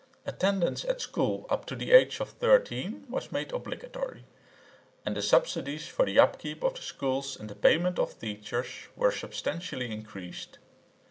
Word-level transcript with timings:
Attendance 0.25 0.83
at 0.85 0.99
school 0.99 1.45
up 1.51 1.67
to 1.67 1.75
the 1.75 1.91
age 1.91 2.19
of 2.19 2.29
13 2.31 3.05
was 3.07 3.31
made 3.31 3.51
obligatory, 3.51 4.23
and 5.05 5.15
the 5.15 5.21
subsidies 5.21 5.87
for 5.87 6.07
the 6.07 6.17
upkeep 6.17 6.63
of 6.63 6.73
the 6.73 6.81
schools 6.81 7.39
and 7.39 7.47
the 7.51 7.53
payment 7.53 7.99
of 7.99 8.17
teachers 8.17 8.87
were 8.95 9.11
substantially 9.11 9.91
increased. 9.91 10.57